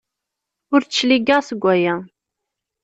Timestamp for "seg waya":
1.43-1.95